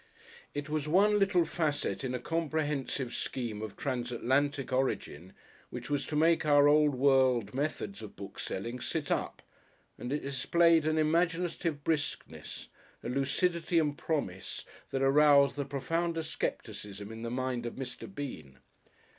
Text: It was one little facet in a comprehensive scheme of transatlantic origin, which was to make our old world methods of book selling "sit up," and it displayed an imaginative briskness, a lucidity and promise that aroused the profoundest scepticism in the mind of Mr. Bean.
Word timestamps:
It 0.55 0.67
was 0.67 0.87
one 0.87 1.19
little 1.19 1.45
facet 1.45 2.03
in 2.03 2.15
a 2.15 2.19
comprehensive 2.19 3.13
scheme 3.13 3.61
of 3.61 3.77
transatlantic 3.77 4.73
origin, 4.73 5.33
which 5.69 5.91
was 5.91 6.07
to 6.07 6.15
make 6.15 6.43
our 6.43 6.67
old 6.67 6.95
world 6.95 7.53
methods 7.53 8.01
of 8.01 8.15
book 8.15 8.39
selling 8.39 8.79
"sit 8.79 9.11
up," 9.11 9.43
and 9.99 10.11
it 10.11 10.23
displayed 10.23 10.87
an 10.87 10.97
imaginative 10.97 11.83
briskness, 11.83 12.67
a 13.03 13.09
lucidity 13.09 13.77
and 13.77 13.95
promise 13.95 14.65
that 14.89 15.03
aroused 15.03 15.55
the 15.55 15.65
profoundest 15.65 16.35
scepticism 16.41 17.11
in 17.11 17.21
the 17.21 17.29
mind 17.29 17.67
of 17.67 17.75
Mr. 17.75 18.11
Bean. 18.11 18.57